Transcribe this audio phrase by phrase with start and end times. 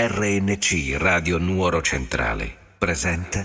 [0.00, 2.48] RNC Radio Nuoro Centrale
[2.78, 3.44] presenta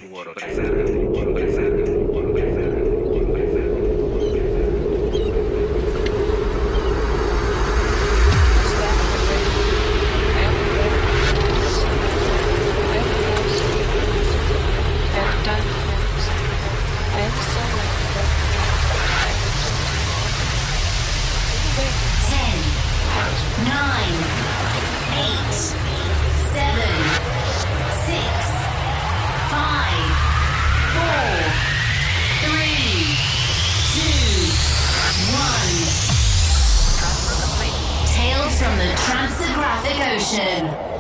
[39.94, 40.93] Ocean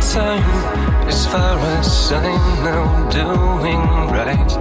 [0.00, 4.52] time, as far as I know, doing right.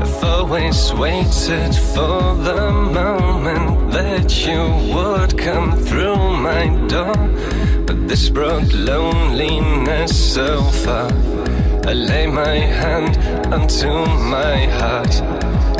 [0.00, 4.62] I've always waited for the moment that you
[4.94, 7.14] would come through my door.
[7.86, 11.10] But this brought loneliness so far.
[11.86, 13.16] I lay my hand
[13.52, 15.14] onto my heart.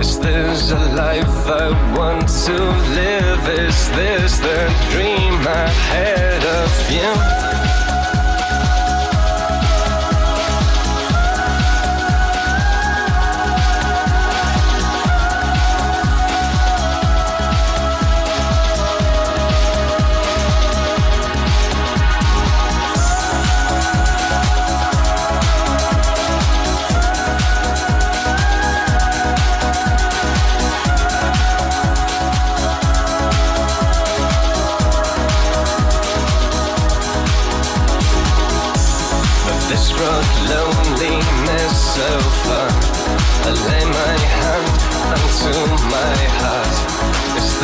[0.00, 2.56] Is this a life I want to
[3.00, 3.48] live?
[3.48, 4.60] Is this the
[4.92, 7.45] dream I had of you?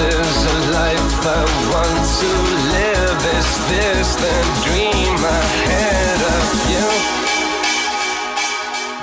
[0.05, 2.31] Is a life I want to
[2.77, 3.21] live?
[3.39, 4.37] Is this the
[4.67, 6.87] dream ahead of you?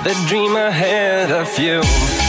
[0.04, 2.19] The dream ahead of you.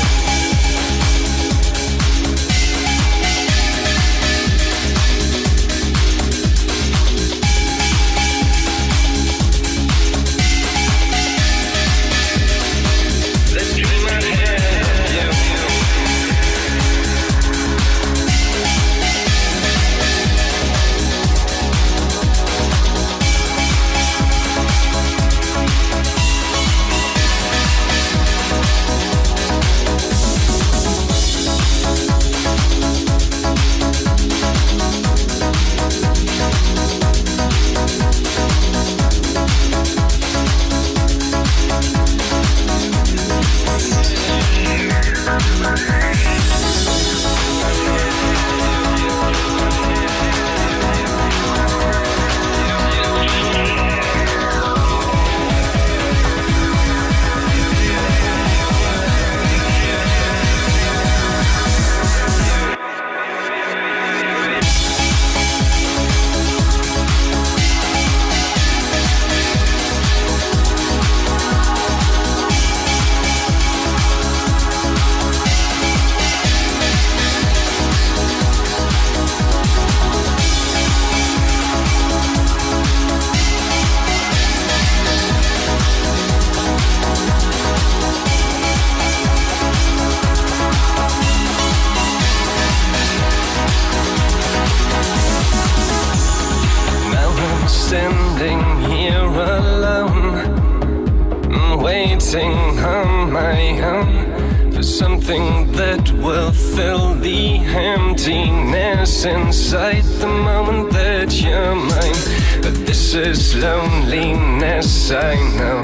[105.31, 112.61] Something that will fill the emptiness inside the moment that you're mine.
[112.61, 115.81] But this is loneliness, I know.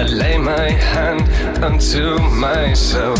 [0.00, 1.28] I lay my hand
[1.64, 3.14] unto my soul.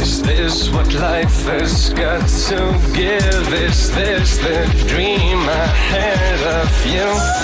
[0.00, 2.60] Is this what life has got to
[2.94, 3.52] give?
[3.52, 7.39] Is this the dream I had of you?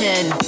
[0.00, 0.39] Nation.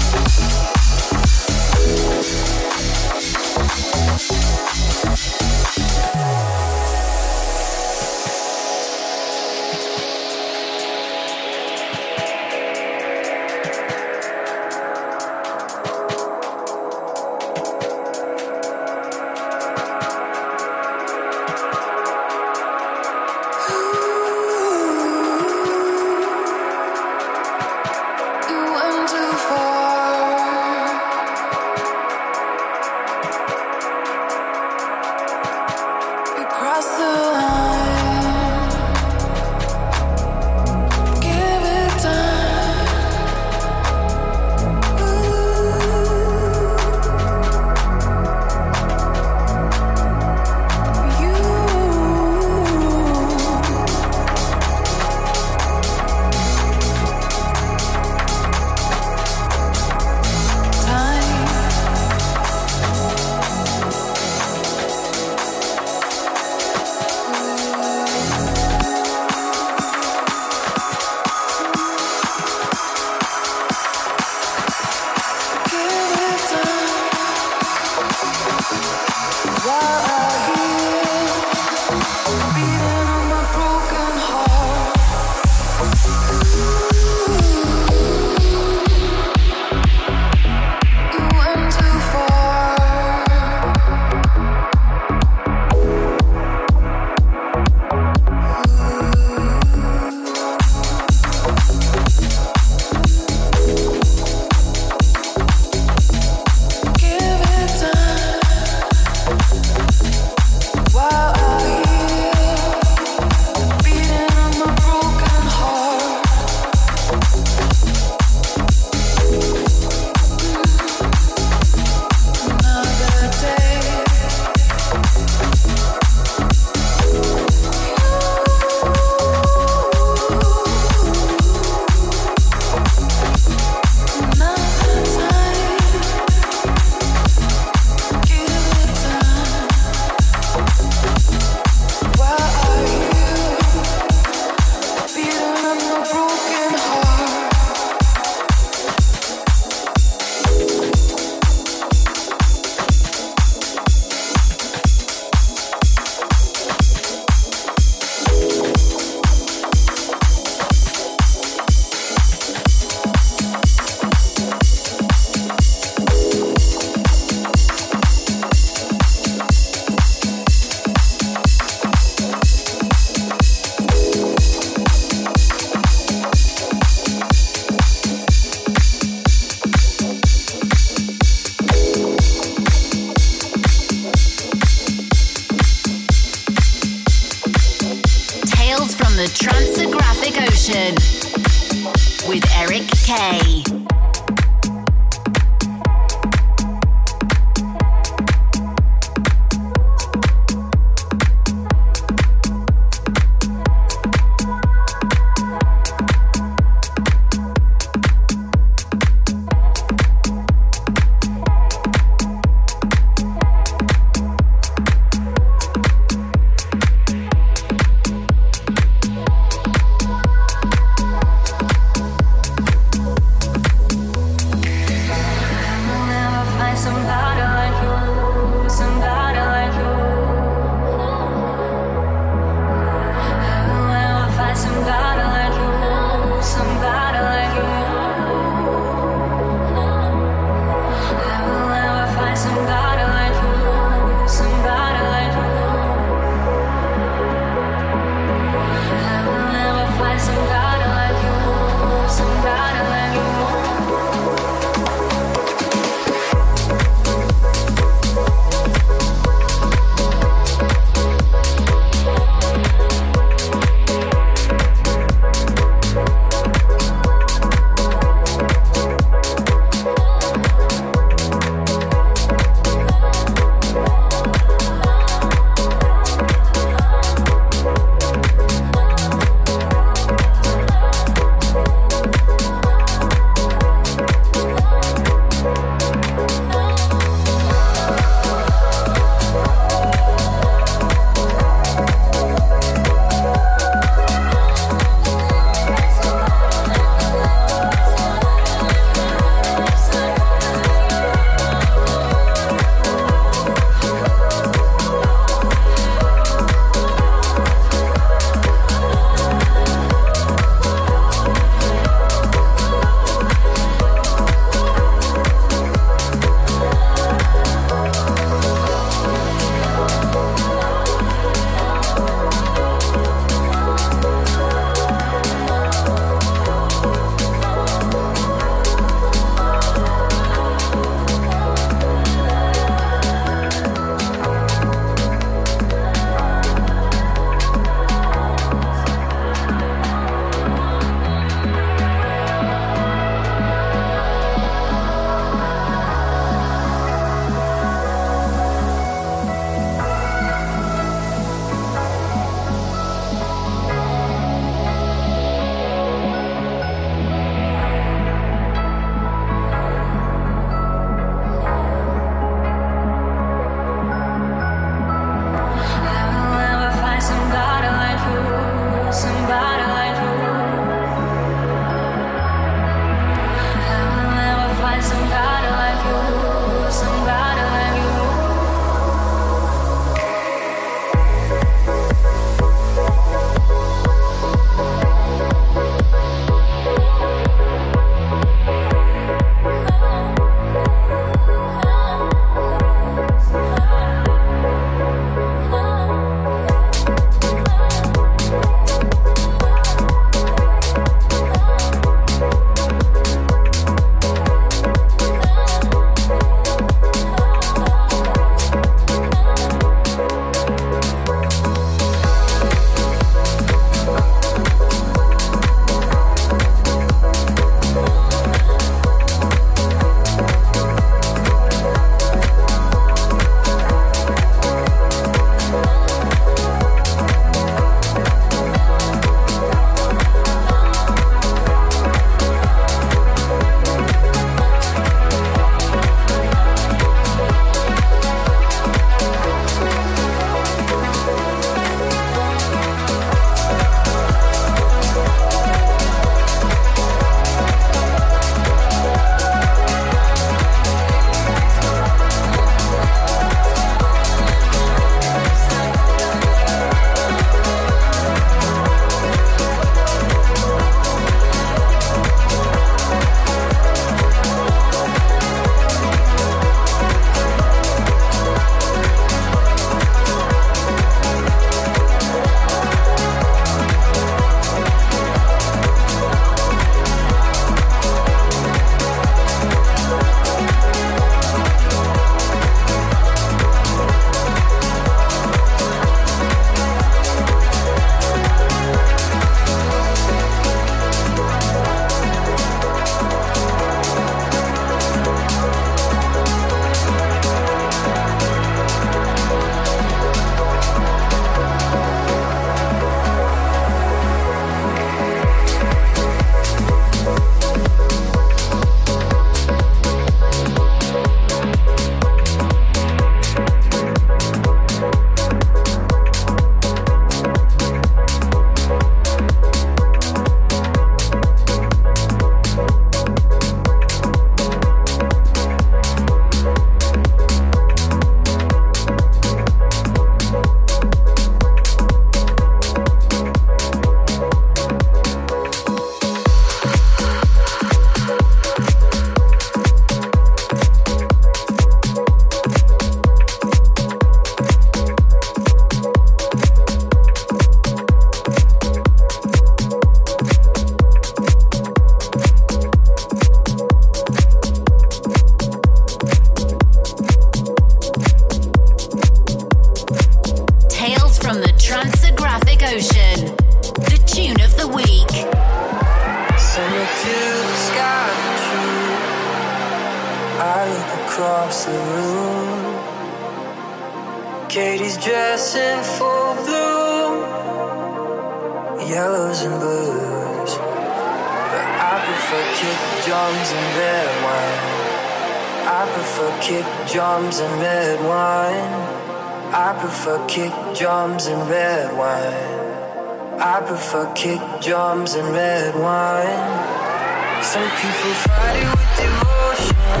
[593.94, 597.44] Prefer kick drums and red wine.
[597.44, 600.00] Some people fight it with devotion.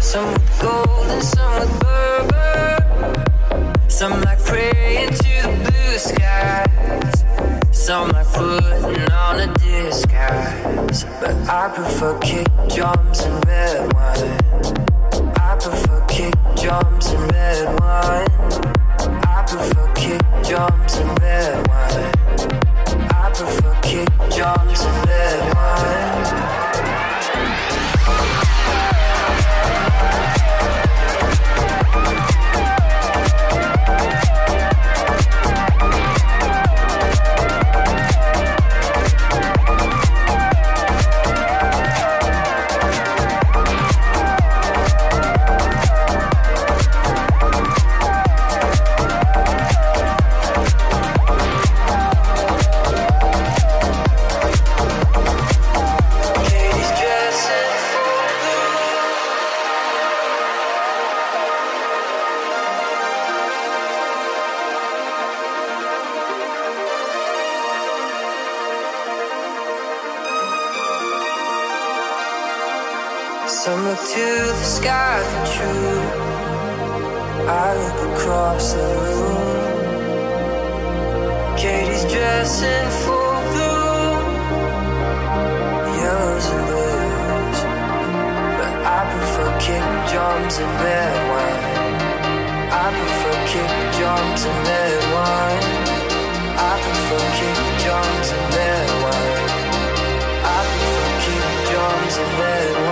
[0.00, 2.82] Some with gold and some with bourbon.
[3.88, 7.24] Some like praying to the blue skies.
[7.70, 11.04] Some like putting on a disguise.
[11.20, 14.40] But I prefer kick drums and red wine.
[15.36, 18.26] I prefer kick drums and red wine.
[19.24, 21.15] I prefer kick drums and
[74.16, 76.12] to the sky for truth.
[77.64, 79.44] I look across the room.
[81.60, 84.16] Katie's dressed in full blue,
[86.00, 87.58] yellows and blues.
[88.58, 91.64] But I prefer kick drums and red wine.
[92.72, 95.64] I prefer kick drums and red wine.
[96.70, 99.50] I prefer kick drums and red wine.
[100.56, 102.85] I prefer kick drums and red wine.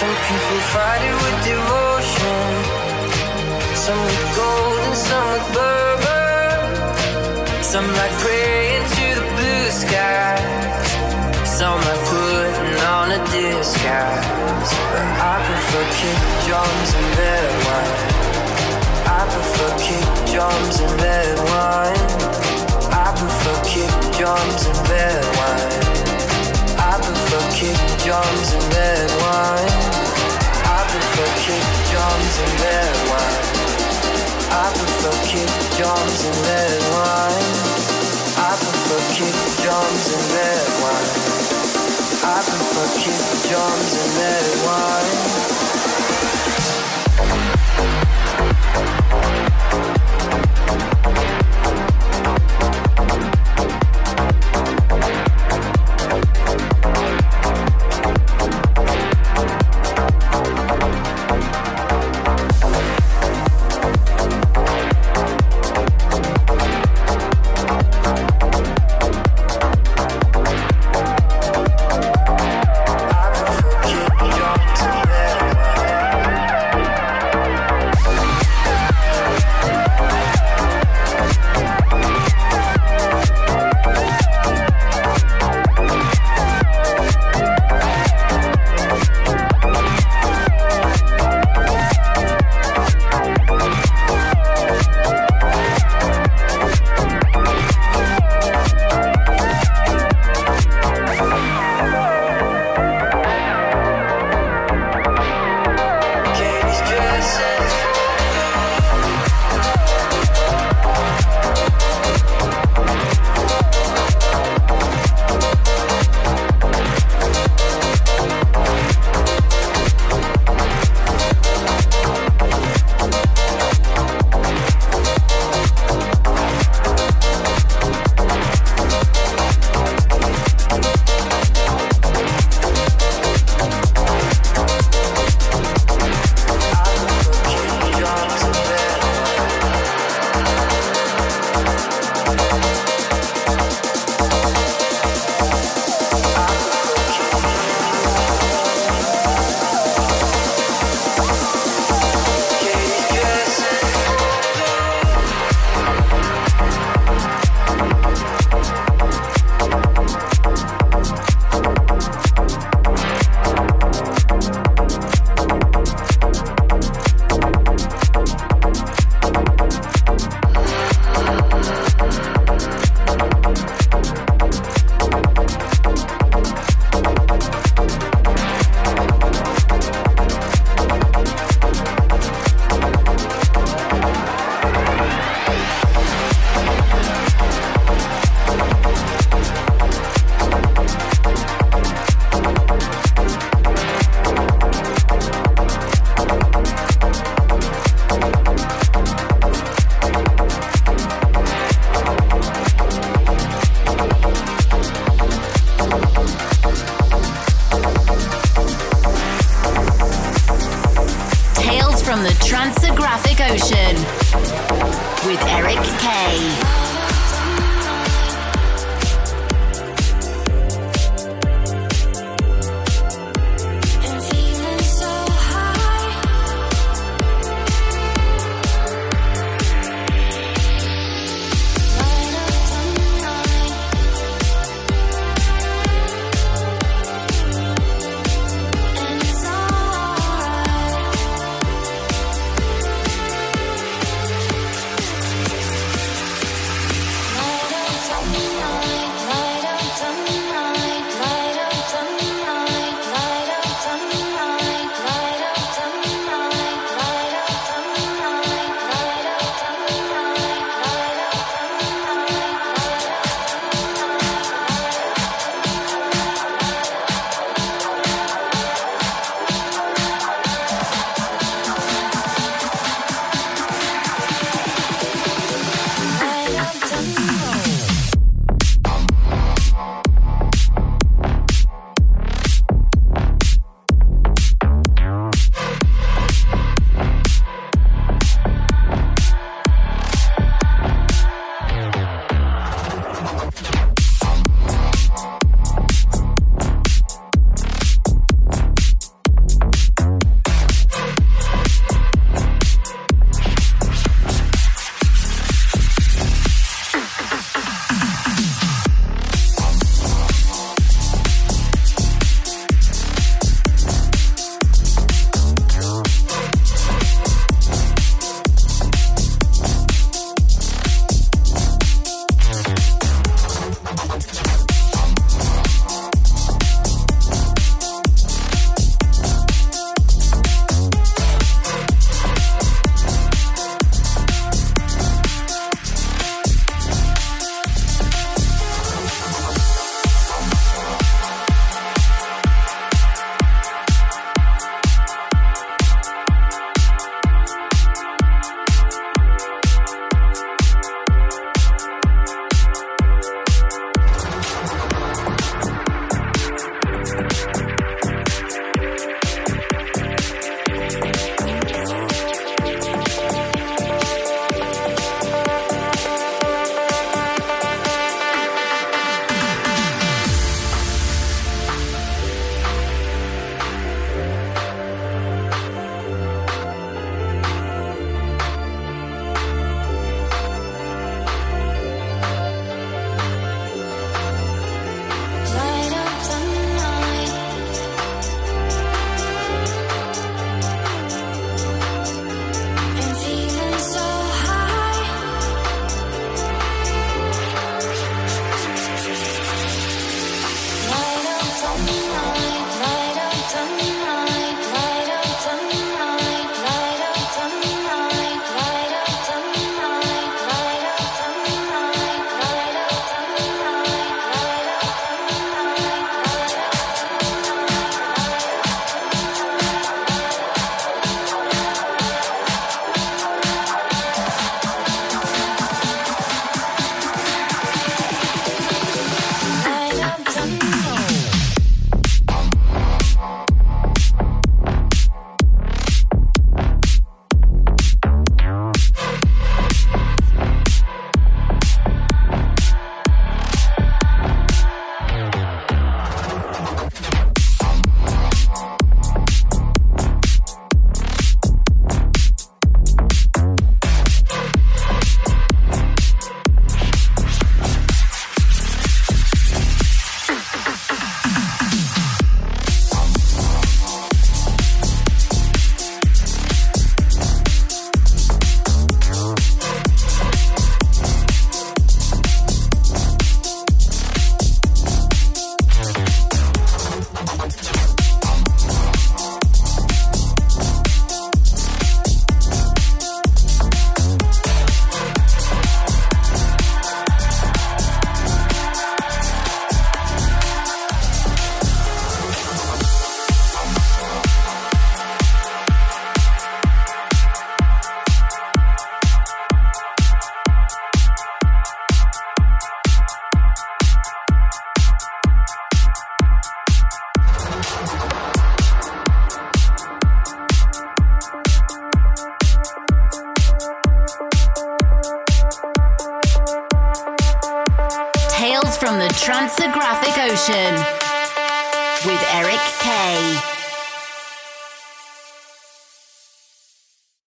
[0.00, 2.44] Some people fight it with devotion.
[3.76, 6.60] Some with gold and some with bourbon.
[7.62, 10.40] Some like praying to the blue sky.
[11.44, 14.70] Some like putting on a disguise.
[14.88, 18.00] But I prefer kick drums and red wine.
[19.04, 22.08] I prefer kick drums and red wine.
[22.88, 26.09] I prefer kick drums and red wine.
[27.30, 29.70] I prefer kick drums and red wine.
[30.66, 33.46] I prefer kick drums and red wine.
[34.50, 35.46] I prefer kick
[35.78, 37.54] drums and red wine.
[38.34, 41.10] I prefer kick drums and red wine.
[42.26, 45.49] I prefer kick drums and red wine.